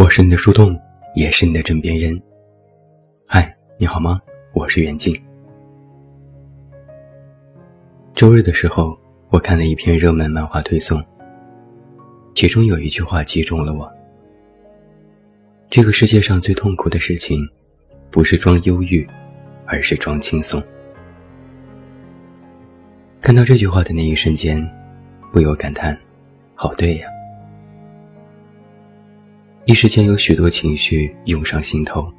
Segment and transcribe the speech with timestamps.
[0.00, 0.74] 我是你的树洞，
[1.14, 2.18] 也是你的枕边人。
[3.26, 4.18] 嗨，你好吗？
[4.54, 5.14] 我是袁静。
[8.14, 11.04] 周日的时候，我看了一篇热门漫画推送，
[12.34, 13.92] 其中有一句话击中了我：
[15.68, 17.46] 这个世界上最痛苦的事情，
[18.10, 19.06] 不是装忧郁，
[19.66, 20.62] 而是装轻松。
[23.20, 24.66] 看到这句话的那一瞬间，
[25.30, 25.94] 不由感叹：
[26.54, 27.06] 好对呀！
[29.66, 32.10] 一时间有许多情绪涌上心头，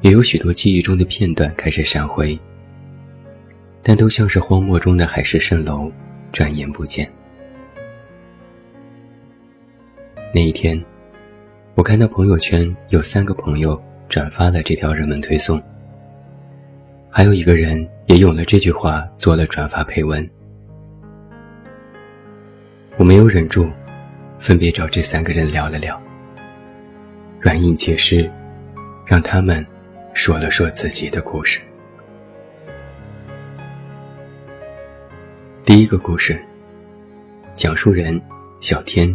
[0.00, 2.38] 也有许多记忆中的片段开始闪回，
[3.80, 5.90] 但都像是荒漠中的海市蜃楼，
[6.32, 7.10] 转眼不见。
[10.34, 10.82] 那一天，
[11.76, 15.62] 我看到朋友圈有三个朋友转发了这条热门推送，
[17.08, 20.28] 还有一个人也用了这句话做了转发配文。
[22.96, 23.70] 我没有忍住，
[24.40, 26.01] 分别找这三个人聊了聊。
[27.42, 28.30] 软硬皆施，
[29.04, 29.66] 让他们
[30.14, 31.60] 说了说自己的故事。
[35.64, 36.40] 第一个故事，
[37.56, 38.22] 讲述人
[38.60, 39.12] 小天，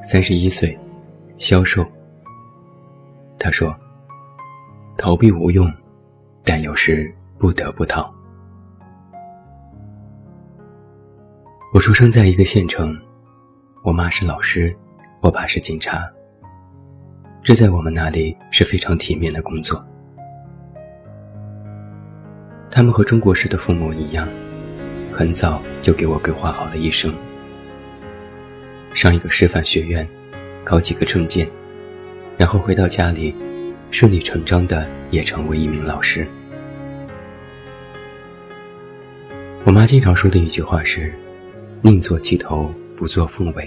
[0.00, 0.78] 三十一岁，
[1.38, 1.84] 销售。
[3.36, 3.74] 他说
[4.96, 5.68] ：“逃避无用，
[6.44, 8.14] 但有时不得不逃。”
[11.74, 12.96] 我出生在一个县城，
[13.82, 14.72] 我妈是老师，
[15.20, 16.08] 我爸是警察。
[17.42, 19.82] 这在我们那里是非常体面的工作。
[22.70, 24.28] 他们和中国式的父母一样，
[25.10, 27.14] 很早就给我规划好了一生：
[28.92, 30.06] 上一个师范学院，
[30.64, 31.48] 考几个证件，
[32.36, 33.34] 然后回到家里，
[33.90, 36.26] 顺理成章的也成为一名老师。
[39.64, 41.10] 我妈经常说的一句话是
[41.80, 43.66] ：“宁做鸡头，不做凤尾。”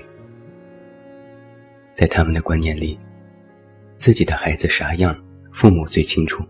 [1.96, 3.00] 在他们的观念里。
[4.04, 5.18] 自己的孩子啥样，
[5.54, 6.44] 父母最清楚。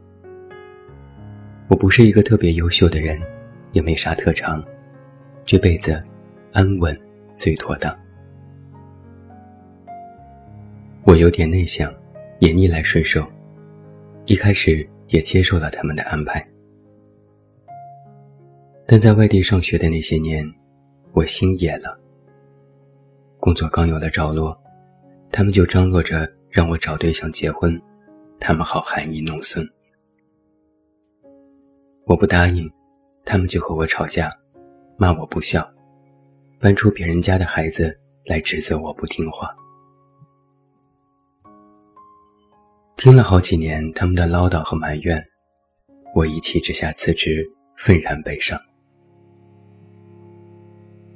[1.68, 3.22] 我不是一个特别优秀的人，
[3.74, 4.66] 也没啥特长，
[5.46, 6.02] 这辈子
[6.52, 7.00] 安稳
[7.36, 7.96] 最妥当。
[11.03, 11.94] 我有点内向，
[12.40, 13.24] 也逆来顺受，
[14.25, 16.44] 一开始也接受了他们的安排。
[18.88, 20.44] 但在外地上学的那些年，
[21.12, 21.96] 我心野了。
[23.40, 24.59] 工作刚有了着落，
[25.31, 26.28] 他们就张罗着。
[26.53, 27.81] 让我找对象结婚，
[28.40, 29.68] 他们好含饴弄孙。
[32.06, 32.72] 我不答应，
[33.25, 34.31] 他们就和我吵架，
[34.96, 35.68] 骂我不孝，
[36.59, 39.50] 搬出别人家的孩子来指责我不听话。
[42.97, 45.28] 听了好几年他们的唠叨和埋怨，
[46.14, 47.44] 我一气之下辞职，
[47.75, 48.62] 愤然北上。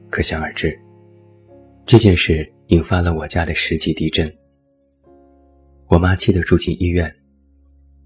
[0.09, 0.75] 可想而知，
[1.85, 4.35] 这件事引发了我家的十级地震。
[5.89, 7.09] 我妈气得住进医院，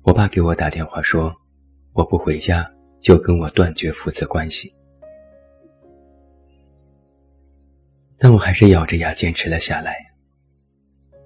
[0.04, 1.34] 我爸给我打电话说，
[1.94, 2.70] 我不回家
[3.00, 4.72] 就跟我断绝父子关系。
[8.20, 9.96] 但我还是咬着牙坚持了下来。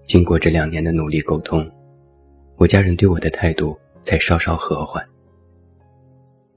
[0.05, 1.69] 经过这两年的努力沟通，
[2.55, 5.03] 我家人对我的态度才稍稍和缓。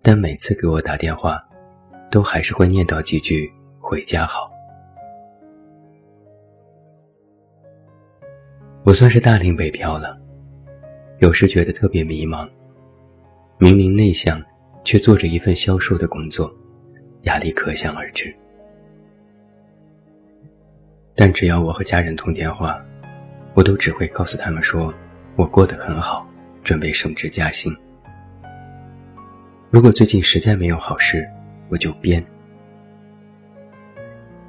[0.01, 1.43] 但每次给我打电话，
[2.09, 4.49] 都还是会念叨几句“回家好”。
[8.89, 10.19] 我算是大龄北漂了，
[11.19, 12.49] 有时觉得特别迷茫。
[13.59, 14.43] 明明内向，
[14.83, 16.51] 却做着一份销售的工作，
[17.25, 18.35] 压力可想而知。
[21.15, 22.83] 但只要我和家人通电话，
[23.53, 24.91] 我都只会告诉他们说，
[25.37, 26.27] 我过得很好，
[26.65, 27.71] 准备升职加薪。
[29.69, 31.29] 如果最近实在没有好事，
[31.69, 32.25] 我就编。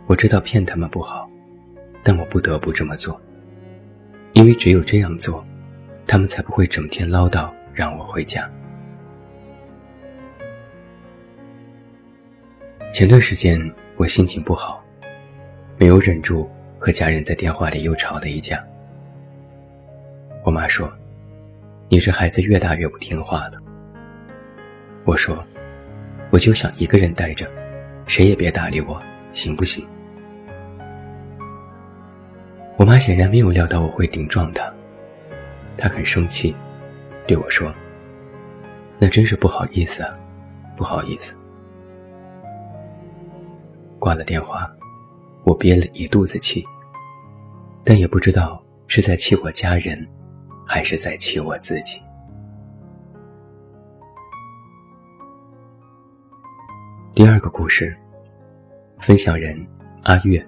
[0.07, 1.29] 我知道骗他们不好，
[2.01, 3.21] 但我不得不这么做。
[4.33, 5.43] 因为只有这样做，
[6.07, 8.49] 他们才不会整天唠叨让我回家。
[12.91, 13.59] 前段时间
[13.97, 14.83] 我心情不好，
[15.77, 16.49] 没有忍住
[16.79, 18.63] 和家人在电话里又吵了一架。
[20.43, 20.91] 我妈说
[21.89, 23.61] ：“你这孩子越大越不听话了。”
[25.05, 25.43] 我说
[26.31, 27.49] ：“我就想一个人待着，
[28.07, 29.01] 谁也别搭理我，
[29.33, 29.85] 行不行？”
[32.79, 34.73] 我妈显然没有料到我会顶撞她，
[35.77, 36.55] 她很生气，
[37.27, 37.75] 对我说
[38.97, 40.13] ：“那真是不好意思啊，
[40.77, 41.35] 不好意思。”
[43.99, 44.71] 挂了电话，
[45.43, 46.63] 我憋了一肚子气，
[47.83, 50.07] 但也不知道是在气我家人，
[50.65, 52.01] 还是在气我自己。
[57.13, 57.93] 第二个故事，
[58.99, 59.67] 分享人
[60.03, 60.41] 阿月，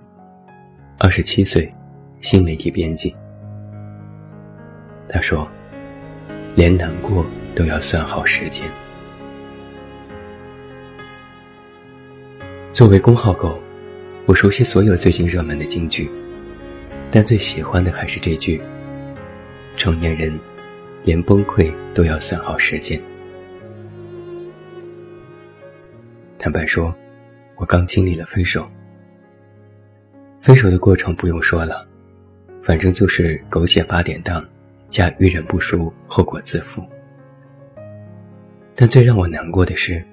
[0.98, 1.68] 二十七岁。
[2.22, 3.16] 新媒体编辑，
[5.10, 5.48] 他说
[6.56, 7.26] ：“连难过
[7.56, 8.70] 都要算好时间。”
[12.72, 13.60] 作为公号狗，
[14.28, 16.08] 我熟悉所有最近热门的金句，
[17.10, 18.62] 但最喜欢的还是这句
[19.76, 20.40] ：“成年人
[21.04, 23.02] 连崩溃都要算好时间。”
[26.38, 26.94] 坦白说，
[27.56, 28.66] 我刚经历了分手。
[30.40, 31.88] 分手的过程不用说了，
[32.62, 34.48] 反正就是狗血八点档，
[34.90, 36.84] 加遇人不淑，后果自负。
[38.76, 40.04] 但最让我难过的是，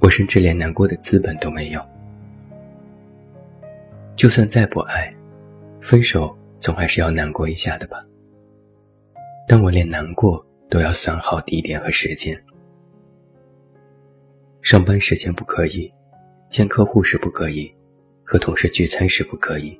[0.00, 1.80] 我甚至连难过的资本都没有。
[4.16, 5.12] 就算再不爱，
[5.80, 8.00] 分手总还是要难过一下的吧。
[9.46, 12.34] 但我连难过都要算好地点和时间。
[14.62, 15.92] 上班时间不可以，
[16.48, 17.72] 见客户时不可以，
[18.24, 19.76] 和同事聚餐时不可以。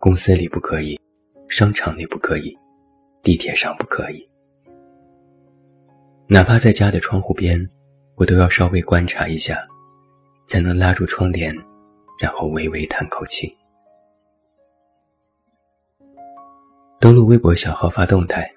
[0.00, 0.96] 公司里不可以，
[1.48, 2.56] 商场里不可以，
[3.20, 4.24] 地铁上不可以。
[6.28, 7.68] 哪怕在家的窗户边，
[8.14, 9.60] 我都要稍微观察一下，
[10.46, 11.52] 才能拉住窗帘，
[12.20, 13.52] 然后微微叹口气。
[17.00, 18.48] 登录微博小号发动态，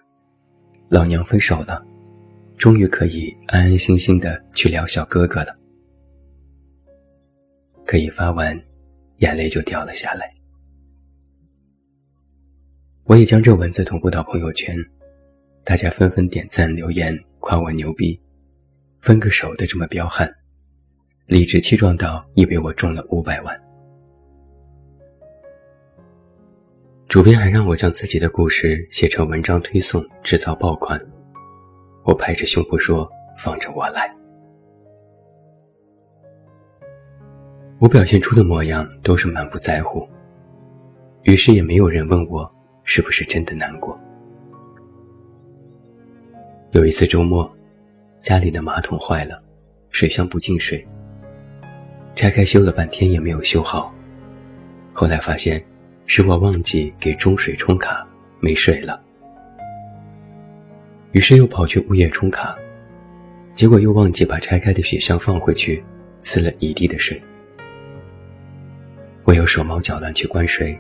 [0.90, 1.84] 老娘分手了。
[2.56, 5.56] 终于可以安安心心的去聊小哥哥了。
[7.84, 8.56] 可以发完，
[9.18, 10.30] 眼泪就掉了下来。
[13.12, 14.74] 我也将这文字同步到朋友圈，
[15.66, 18.18] 大家纷纷点赞留言夸我牛逼，
[19.02, 20.34] 分个手的这么彪悍，
[21.26, 23.54] 理直气壮到以为我中了五百万。
[27.10, 30.98] 主编还让我将自己的故事写成文章推送，制造爆款。
[32.06, 33.06] 我拍着胸脯说
[33.38, 34.10] ：“放着我来。”
[37.78, 40.08] 我表现出的模样都是满不在乎，
[41.24, 42.50] 于是也没有人问我
[42.94, 43.98] 是不是真的难过。
[46.72, 47.50] 有一次周末，
[48.20, 49.40] 家里的马桶坏了，
[49.92, 50.86] 水箱不进水，
[52.16, 53.96] 拆开修了半天也没有修好。
[54.92, 55.64] 后来发现
[56.06, 58.06] 是我忘记给中水充卡，
[58.42, 59.02] 没水了。
[61.14, 62.58] 于是又跑去物业充卡，
[63.56, 65.82] 结果又忘记把拆开的水箱放回去，
[66.22, 67.24] 呲了一地的水。
[69.24, 70.78] 我又手忙脚乱去关水，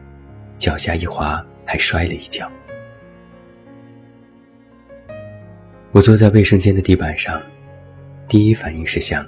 [0.57, 1.41] 脚下一滑，
[1.71, 2.51] 还摔了一跤。
[5.93, 7.41] 我坐在卫生间的地板上，
[8.27, 9.25] 第一反应是想：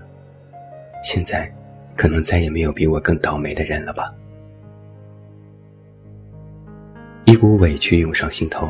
[1.06, 1.50] 现在
[1.96, 4.14] 可能再也没有比我更倒霉的人了吧。
[7.24, 8.68] 一股委屈涌上心头，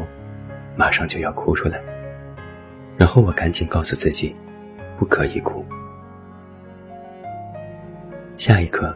[0.76, 1.80] 马上就要哭出来。
[2.96, 4.36] 然后我赶紧告诉自己，
[5.00, 5.66] 不可以哭。
[8.38, 8.96] 下一刻，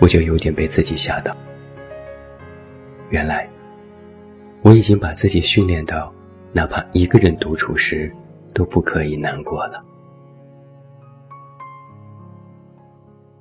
[0.00, 1.36] 我就有点被自己吓到。
[3.10, 3.46] 原来，
[4.68, 6.12] 我已经把自己训练到，
[6.52, 8.14] 哪怕一个人独处时，
[8.52, 9.80] 都不可以难过了。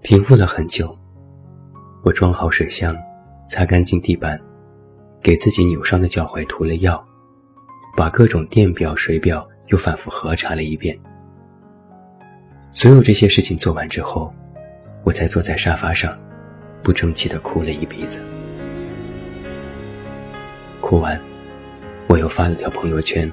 [0.01, 0.97] 平复了很久，
[2.03, 2.95] 我装好水箱，
[3.49, 4.39] 擦干净地板，
[5.21, 7.05] 给自己扭伤的脚踝涂了药，
[7.97, 9.45] 把各种电表、水表。
[9.67, 10.97] 又反复核查了一遍，
[12.71, 14.31] 所有这些事情做完之后，
[15.03, 16.17] 我才坐在沙发上，
[16.81, 18.21] 不争气的哭了一鼻子。
[20.87, 21.19] 哭完，
[22.07, 23.29] 我又发了条朋友圈，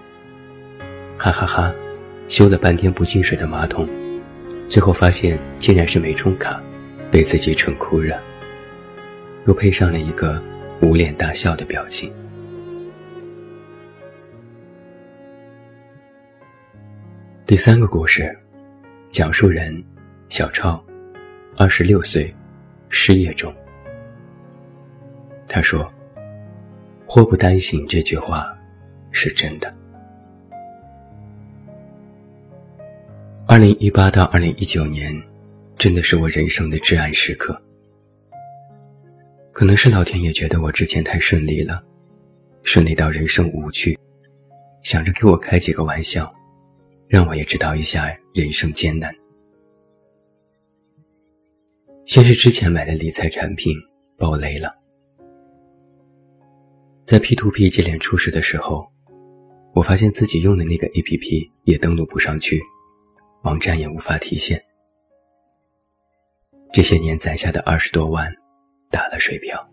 [1.16, 1.72] 哈哈哈，
[2.26, 3.88] 修了半天不进水的马桶，
[4.68, 6.60] 最后发现竟然是没充卡，
[7.12, 8.20] 被自己蠢哭了，
[9.46, 10.42] 又配上了一个
[10.82, 12.12] 捂脸大笑的表情。
[17.46, 18.36] 第三个故事，
[19.10, 19.80] 讲述人
[20.28, 20.84] 小超，
[21.56, 22.26] 二十六岁，
[22.88, 23.54] 失业中。
[25.46, 25.88] 他说
[27.14, 28.52] ：“祸不单行这句话
[29.12, 29.72] 是真的。”
[33.46, 35.14] 二零一八到二零一九年，
[35.78, 37.56] 真的是我人生的至暗时刻。
[39.52, 41.80] 可能是老天爷觉得我之前太顺利了，
[42.64, 43.96] 顺利到人生无趣，
[44.82, 46.28] 想着给我开几个玩笑。
[47.06, 49.14] 让我也知道一下人生艰难。
[52.06, 53.76] 先是之前买的理财产品
[54.16, 54.72] 爆雷了，
[57.06, 58.88] 在 P to P 接连出事的时候，
[59.74, 62.62] 我发现自己用的那个 A P P 也登录不上去，
[63.42, 64.58] 网站也无法提现。
[66.72, 68.34] 这些年攒下的二十多万
[68.90, 69.68] 打了水漂。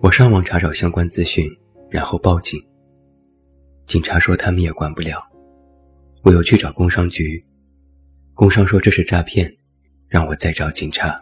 [0.00, 1.48] 我上网查找相关资讯，
[1.88, 2.60] 然后报警。
[3.86, 5.24] 警察说他们也管不了，
[6.24, 7.42] 我又去找工商局，
[8.34, 9.56] 工商说这是诈骗，
[10.08, 11.16] 让我再找警察。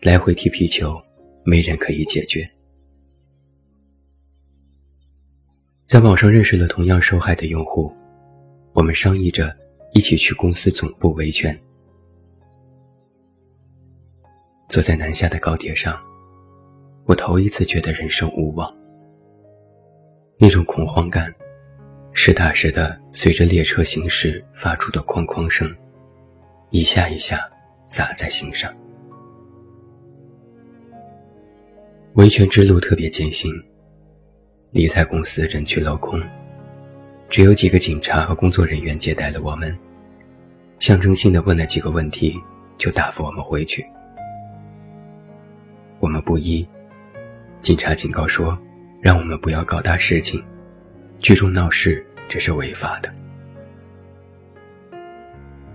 [0.00, 1.00] 来回踢皮球，
[1.44, 2.44] 没人可以解决。
[5.86, 7.92] 在网上认识了同样受害的用户，
[8.72, 9.52] 我们商议着
[9.92, 11.58] 一起去公司总部维权。
[14.68, 16.00] 坐在南下的高铁上，
[17.06, 18.72] 我头一次觉得人生无望。
[20.38, 21.34] 那种恐慌感，
[22.12, 25.68] 实打实的随着列车行驶发出的哐哐声，
[26.70, 27.44] 一下一下
[27.88, 28.72] 砸在心上。
[32.14, 33.52] 维权之路特别艰辛，
[34.72, 36.20] 理财公司人去楼空，
[37.28, 39.78] 只有几个警察和工作人员接待了我们，
[40.80, 42.34] 象征性的问了几个问题，
[42.76, 43.86] 就答复我们回去。
[46.00, 46.66] 我们不依，
[47.60, 48.58] 警察警告说，
[49.00, 50.44] 让我们不要搞大事情，
[51.20, 53.12] 聚众闹事这是违法的。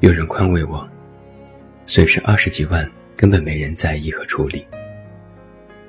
[0.02, 0.86] 有人宽慰我，
[1.86, 4.66] 损失二十几万根本没人在意和处理。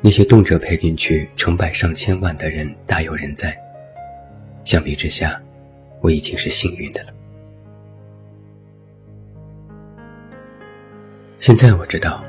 [0.06, 3.58] 那些动辄赔进去成百上千万的人大有人在，
[4.64, 5.42] 相比之下，
[6.00, 7.12] 我已经是幸运的了。
[11.40, 12.22] 现在我知道。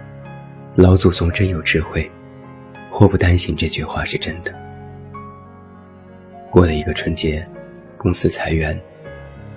[0.76, 2.10] 老祖宗真有智慧，
[2.90, 4.52] 祸不单行这句话是真的。
[6.50, 7.48] 过了一个春节，
[7.96, 8.80] 公司裁员，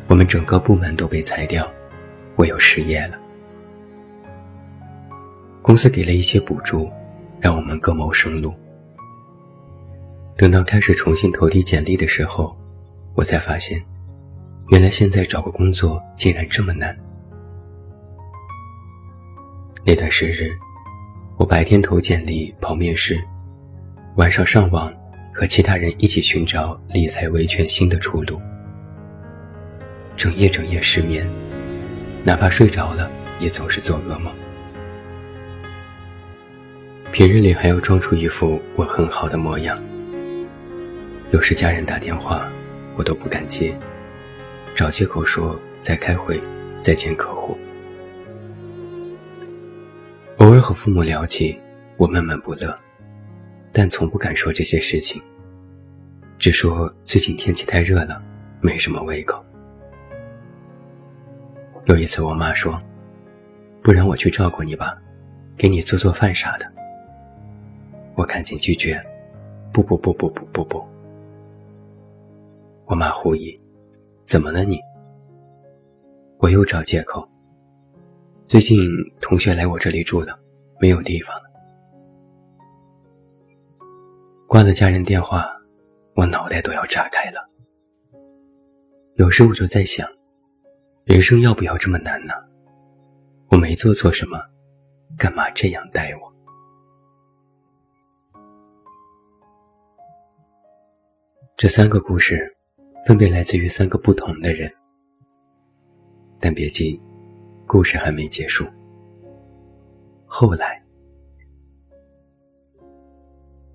[0.08, 1.66] 我们整个部门都被裁掉，
[2.36, 3.18] 我又失业了。
[5.62, 6.90] 公司给了一些补助，
[7.40, 8.52] 让我们各谋生路。
[10.36, 12.56] 等到开始重新投递简历的时候，
[13.14, 13.80] 我才发现，
[14.68, 16.96] 原来现在找个工作竟然这么难。
[19.84, 20.50] 那段时日。
[21.38, 23.18] 我白天投简历、跑面试，
[24.16, 24.92] 晚上上网
[25.32, 28.38] 和其他人一起寻找理财维权新的出路，
[30.18, 31.26] 整夜整夜失眠，
[32.24, 34.30] 哪怕睡着了也总是做噩梦。
[37.12, 39.76] 平日里还要装出一副我很好的模样，
[41.32, 42.48] 有时家人打电话
[42.96, 43.76] 我都不敢接，
[44.76, 46.40] 找借口说在开会，
[46.80, 47.58] 在见客户。
[50.36, 51.60] 偶尔和父母聊起，
[51.96, 52.72] 我闷闷不乐，
[53.72, 55.20] 但从不敢说这些事情，
[56.38, 58.16] 只说最近天气太热了，
[58.60, 59.44] 没什么胃口。
[61.86, 62.78] 有一次，我妈说
[63.82, 64.96] ：“不然我去照顾你吧，
[65.56, 66.66] 给你做做饭啥的。”
[68.20, 69.00] 我赶紧拒绝
[69.72, 70.86] ：“不不不不不不不。”
[72.84, 73.50] 我妈狐疑
[74.28, 74.78] ：“怎么了你？”
[76.36, 77.26] 我又找借口。
[78.46, 78.86] 最近
[79.22, 80.38] 同学来我这里住了，
[80.78, 81.44] 没有地方了。
[84.46, 85.56] 挂了家人电话，
[86.14, 87.48] 我脑袋都要炸开了。
[89.14, 90.06] 有时我就在想，
[91.04, 92.34] 人生要不要这么难呢？
[93.48, 94.38] 我没做错什么，
[95.16, 96.29] 干嘛这样待我？
[101.60, 102.50] 这三个故事，
[103.06, 104.66] 分别来自于三个不同的人，
[106.40, 106.98] 但别急。
[107.66, 108.66] 故事还没结束。
[110.24, 110.82] 后来，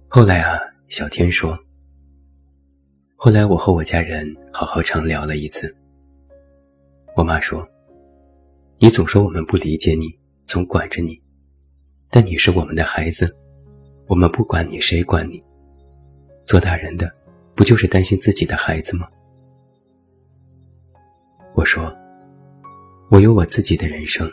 [0.07, 1.55] 后来啊，小天说
[3.15, 5.71] ：“后来我和我家人好好长聊了一次。
[7.15, 7.61] 我妈说，
[8.79, 10.07] 你总说我们不理解你，
[10.45, 11.15] 总管着你，
[12.09, 13.31] 但你是我们的孩子，
[14.07, 15.39] 我们不管你，谁管你？
[16.43, 17.13] 做大人的
[17.55, 19.07] 不就是担心自己的孩子吗？”
[21.55, 21.91] 我说。
[23.09, 24.27] 我有我自己的人生，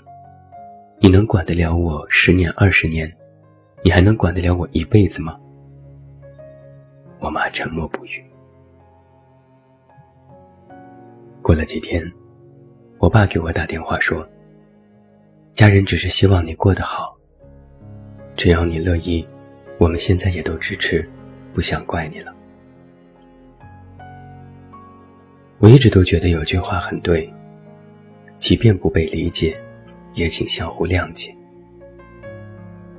[0.99, 3.07] 你能管得了我十年二十年？
[3.85, 5.39] 你还能管得了我一辈子吗？
[7.21, 8.25] 我妈沉默不语。
[11.43, 12.03] 过了几天，
[12.99, 14.27] 我爸给我打电话说
[15.53, 17.15] ：“家人只是希望你过得好，
[18.35, 19.25] 只要你乐意，
[19.79, 21.07] 我们现在也都支持，
[21.53, 22.35] 不想怪你了。”
[25.63, 27.33] 我一直都觉得有句话很对。
[28.37, 29.57] 即便不被理解，
[30.13, 31.33] 也请相互谅解。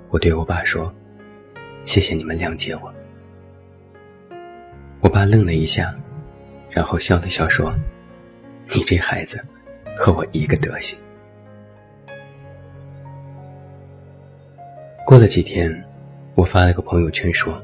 [0.10, 0.90] 我对我爸说
[1.84, 2.94] ：“谢谢你们谅解我。”
[5.04, 5.94] 我爸愣了一下，
[6.70, 7.76] 然后笑了笑说
[8.74, 9.42] ：“你这孩子，
[9.98, 10.98] 和我一个德行。”
[15.06, 15.84] 过了几天，
[16.36, 17.62] 我发了个朋友圈说：“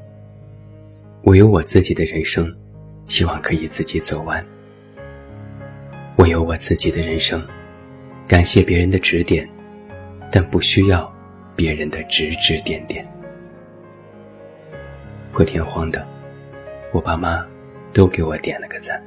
[1.24, 2.54] 我有我自己的人生，
[3.08, 4.46] 希望可以自己走完。
[6.20, 7.42] 我有我自己的人生。”
[8.28, 9.44] 感谢别人的指点，
[10.30, 11.12] 但不需要
[11.56, 13.04] 别人的指指点点。
[15.32, 16.06] 破天荒的，
[16.92, 17.44] 我爸妈
[17.94, 19.02] 都给我点了个赞。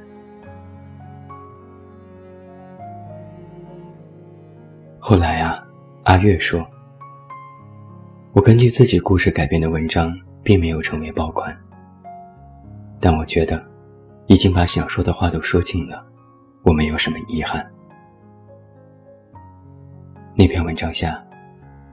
[4.99, 5.63] 后来啊，
[6.03, 6.65] 阿月说
[8.33, 11.55] ：“我根据自己故事改编的文章并没有成为爆款，
[12.99, 13.61] 但我觉得，
[14.25, 15.99] 已经把想说的话都说尽了，
[16.63, 17.69] 我没有什么遗憾。
[20.33, 21.21] 那篇文章下，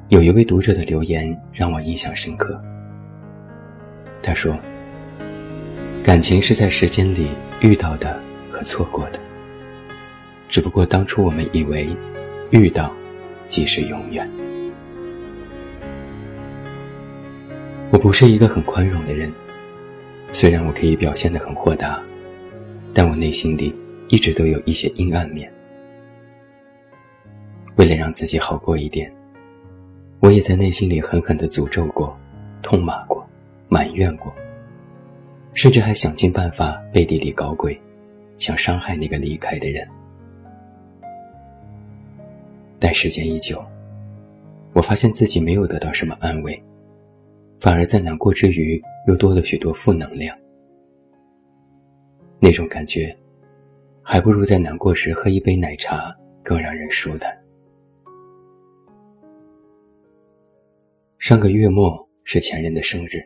[0.08, 2.58] 有一位读者的留言让我印象深刻。
[4.22, 4.56] 他说
[6.04, 9.18] ：“感情是在时间里遇到的和错过的，
[10.48, 11.88] 只不过当初我们以为
[12.50, 12.92] 遇到
[13.48, 14.30] 即是永远。”
[17.90, 19.32] 我不是一个很宽容的人，
[20.30, 22.00] 虽然我可以表现得很豁达，
[22.94, 23.74] 但我内心里
[24.10, 25.50] 一直都有一些阴暗面。
[27.76, 29.10] 为了让自己好过一点，
[30.20, 32.14] 我也在内心里狠狠地诅咒过、
[32.60, 33.26] 痛骂过、
[33.68, 34.34] 埋怨过，
[35.54, 37.80] 甚至还想尽办法背地里搞鬼，
[38.36, 39.88] 想伤害那个离开的人。
[42.78, 43.64] 但时间一久，
[44.72, 46.60] 我发现自己没有得到什么安慰。
[47.60, 50.36] 反而在难过之余，又多了许多负能量。
[52.38, 53.14] 那种感觉，
[54.12, 56.12] 还不如在难过时喝一杯奶茶
[56.42, 57.32] 更让人舒坦。
[61.18, 63.22] 上个月末是前任的生日，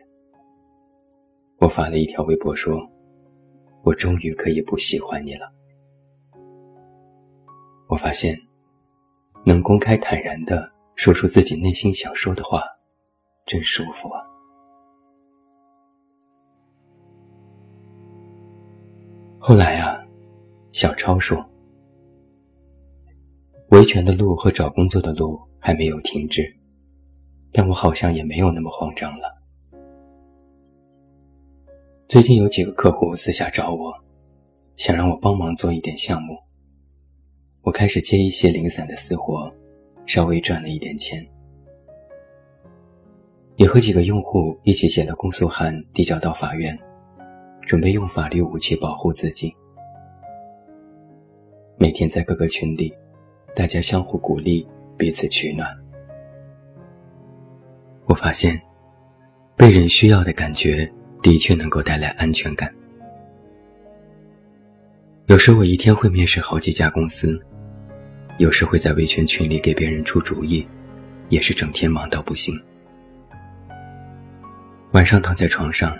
[1.57, 2.87] 我发了一条微博说
[3.81, 5.51] ：“我终于可以不喜欢你了。”
[7.89, 8.37] 我发现，
[9.43, 12.61] 能公开坦然的说出自己内心想说的话。
[13.47, 14.21] 真舒服啊！
[19.39, 20.04] 后来啊，
[20.75, 21.37] 小超说
[23.71, 26.53] ：“维权的路和找工作的路还没有停止，
[27.53, 29.31] 但我好像也没有那么慌张了。
[32.09, 33.93] 最近有几个客户私下找我，
[34.75, 36.35] 想让我帮忙做一点项目，
[37.61, 39.49] 我开始接一些零散的私活，
[40.05, 41.25] 稍微赚了一点钱。”
[43.55, 46.77] 也和几个用户一起写了公诉函，递交到法院，
[47.61, 49.55] 准备用法律武器保护自己。
[51.77, 52.93] 每天在各个群里，
[53.53, 54.65] 大家相互鼓励，
[54.97, 55.69] 彼此取暖。
[58.05, 58.59] 我发现，
[59.57, 60.89] 被人需要的感觉
[61.21, 62.73] 的确能够带来安全感。
[65.25, 67.37] 有时我一天会面试好几家公司，
[68.37, 70.65] 有时会在维权群里给别人出主意，
[71.27, 72.55] 也是整天忙到不行。
[74.93, 75.93] 晚上躺在床上，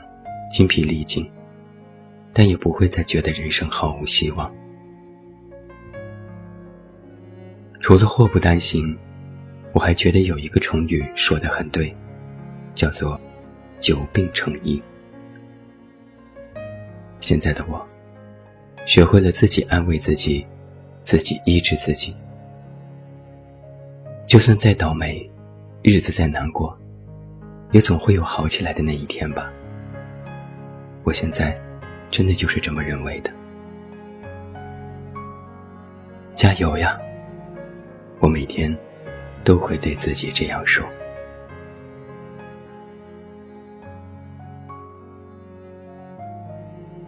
[0.50, 1.30] 精疲力尽，
[2.32, 4.50] 但也不会再觉得人生毫无希望。
[7.86, 8.98] 除了祸不单行，
[9.72, 11.94] 我还觉得有一个成语说的很对，
[12.74, 13.22] 叫做
[13.80, 14.82] “久病成医”。
[17.22, 17.86] 现在的我，
[18.88, 20.44] 学会了自己安慰自己，
[21.04, 22.16] 自己医治自己。
[24.26, 25.32] 就算再倒霉，
[25.84, 26.76] 日子再难过。
[27.70, 29.54] 也总会有好起来的那一天吧。
[31.04, 31.56] 我现在
[32.10, 33.32] 真的就是这么认为的。
[36.34, 37.00] 加油呀！
[38.20, 38.76] 我每天
[39.44, 40.86] 都会对自己这样说。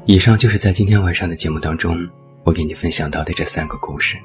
[0.05, 2.07] 以上就是在今天晚上的节目当中，
[2.43, 4.17] 我给你分享到的这三个故事。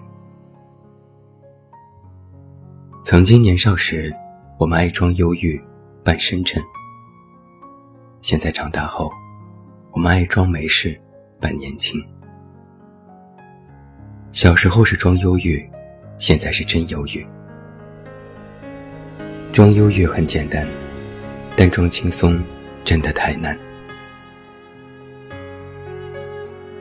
[3.05, 4.13] 曾经年少时，
[4.59, 5.61] 我们爱装忧郁。
[6.05, 6.61] 扮深沉。
[8.23, 9.09] 现在长大后，
[9.93, 11.01] 我们爱装没事，
[11.41, 12.05] 扮年轻。
[14.33, 15.65] 小时候是装忧郁，
[16.23, 17.27] 现在是真忧郁。
[19.53, 20.65] 装忧郁很简单，
[21.57, 22.41] 但装轻松
[22.85, 23.59] 真的太难。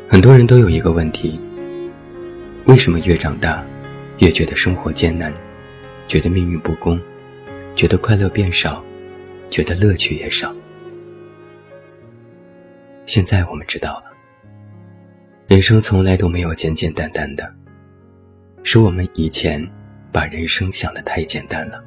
[0.08, 1.39] 很多人都有一个问题：
[2.65, 3.65] 为什么越长大，
[4.19, 5.34] 越觉得生活艰难，
[6.08, 7.01] 觉得命运不公，
[7.75, 8.84] 觉得快乐变少？
[9.49, 10.54] 觉得乐趣也少。
[13.08, 14.04] 现在我们知道了，
[15.47, 17.51] 人生从来都没有简简单单的，
[18.63, 19.62] 是我们以前
[20.12, 21.84] 把人生想得太简单了。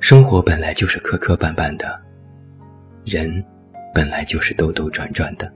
[0.00, 2.00] 生活本来就是磕磕绊绊的，
[3.04, 3.44] 人
[3.94, 5.52] 本来就是兜兜转转的。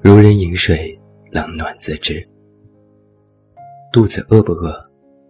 [0.00, 0.98] 如人饮水，
[1.32, 2.26] 冷暖自知。
[3.92, 4.80] 肚子饿不饿，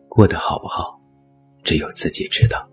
[0.08, 0.98] 过得好不好？
[1.62, 2.68] 只有自己知道。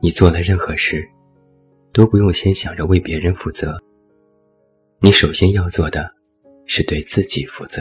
[0.00, 1.06] 你做了任何事，
[1.92, 3.80] 都不用先想着为别人负责。
[5.00, 6.10] 你首先要做的，
[6.66, 7.80] 是对自己负责。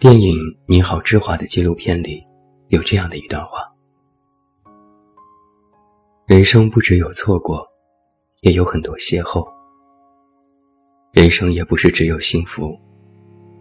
[0.00, 2.24] 电影《你好，之华》的纪录片里
[2.70, 3.72] 有这样的一段话：
[6.26, 7.64] 人生不只有错过，
[8.40, 9.48] 也有很多邂逅。
[11.12, 12.76] 人生也不是只有幸福。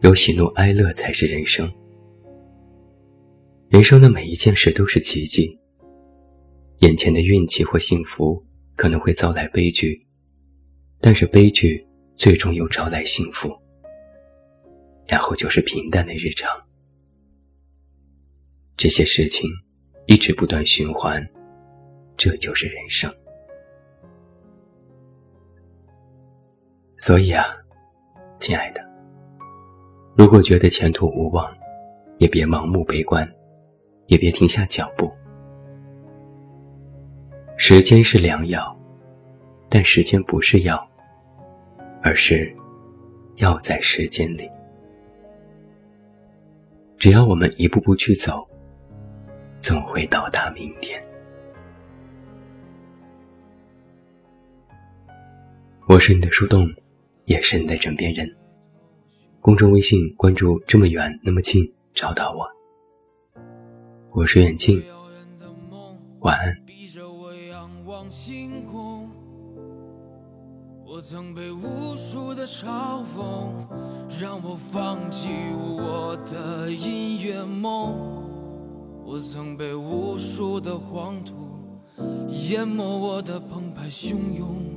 [0.01, 1.71] 有喜怒哀乐才是人生。
[3.67, 5.51] 人生的每一件事都是奇迹，
[6.79, 8.43] 眼前的运气或幸福
[8.77, 9.99] 可能会遭来悲剧，
[11.01, 11.85] 但是悲剧
[12.15, 13.49] 最终又招来幸福，
[15.07, 16.49] 然后就是平淡的日常。
[18.77, 19.49] 这些事情
[20.05, 21.27] 一直不断循环，
[22.15, 23.11] 这就是人生。
[26.97, 27.43] 所以啊，
[28.39, 28.81] 亲爱的，
[30.15, 31.51] 如果觉得前途无望，
[32.19, 33.27] 也别盲目悲观，
[34.05, 35.11] 也别停下脚步。
[37.59, 38.73] 时间是良药，
[39.67, 40.87] 但时间不是药，
[42.03, 42.55] 而是
[43.37, 44.47] 药在时间里。
[46.99, 48.47] 只要我们一步步去走，
[49.57, 51.03] 总会到达明天。
[55.87, 56.69] 我是你的树洞，
[57.25, 58.31] 也是你的枕边人。
[59.41, 62.47] 公众微信关注“这么远那么近”，找到我。
[64.11, 64.81] 我是远近，
[66.19, 66.66] 晚安。
[68.09, 69.09] 星空
[70.85, 73.51] 我曾被无数的嘲讽，
[74.19, 78.23] 让我放弃我的音乐梦。
[79.05, 81.33] 我曾被无数的黄土
[82.49, 84.76] 淹没我的澎湃汹涌。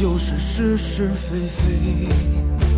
[0.00, 2.69] 就是是是非非。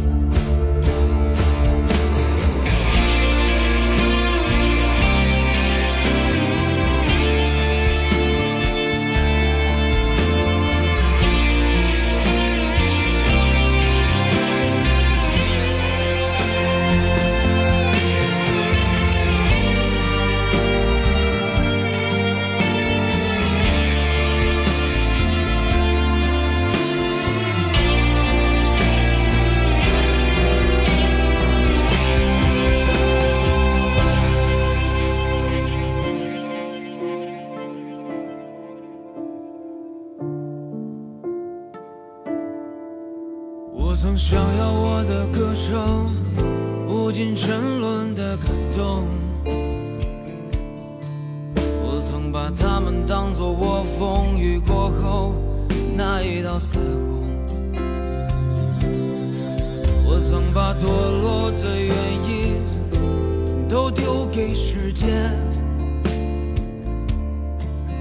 [64.55, 65.31] 时间，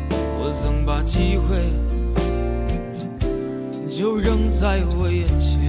[0.09, 1.69] 我曾把机会。
[3.89, 5.59] 就扔在我眼前。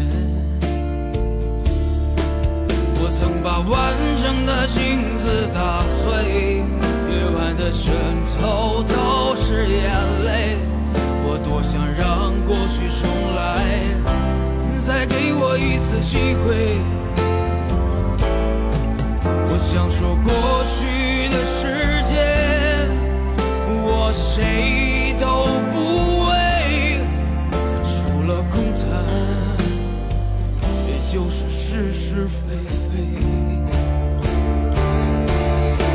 [2.98, 3.92] 我曾把完
[4.22, 6.62] 整的镜子打碎，
[7.10, 7.92] 夜晚的枕
[8.40, 9.90] 头都是眼
[10.24, 10.56] 泪。
[11.26, 13.90] 我多想让过去重来，
[14.86, 16.78] 再给我一次机会。
[19.72, 22.12] 想说过去的时间，
[23.66, 27.00] 我谁都不为，
[27.82, 27.90] 除
[28.28, 28.82] 了空谈，
[30.86, 30.90] 也。
[31.10, 32.92] 就是是是非非。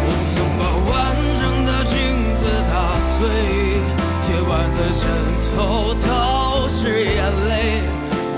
[0.04, 0.92] 我曾把完
[1.40, 1.96] 整的镜
[2.34, 2.74] 子打
[3.14, 3.22] 碎，
[4.28, 5.06] 夜晚的枕
[5.54, 5.56] 头
[5.94, 6.06] 都
[6.68, 7.52] 是眼泪。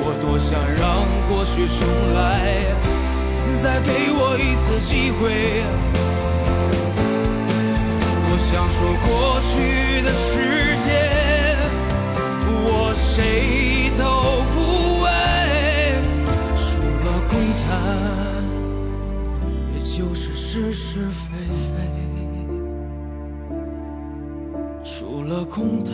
[0.03, 1.79] 我多想让过去重
[2.13, 2.27] 来，
[3.61, 5.65] 再给我一次机会。
[8.31, 9.09] 我想说，过
[9.51, 10.31] 去的世
[10.79, 10.87] 界，
[12.47, 14.01] 我谁都
[14.53, 14.57] 不
[15.03, 15.07] 为，
[16.55, 16.63] 除
[17.03, 17.67] 了空谈，
[19.75, 21.67] 也就是是是非非。
[24.85, 25.93] 除了空谈，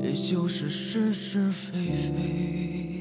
[0.00, 2.91] 也就是是是非非。